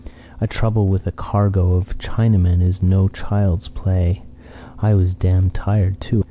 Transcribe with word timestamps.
A 0.39 0.47
trouble 0.47 0.87
with 0.87 1.05
a 1.05 1.11
cargo 1.11 1.73
of 1.73 1.95
Chinamen 1.99 2.59
is 2.59 2.81
no 2.81 3.07
child's 3.07 3.67
play. 3.67 4.23
I 4.79 4.95
was 4.95 5.13
dam' 5.13 5.51
tired, 5.51 6.01
too. 6.01 6.19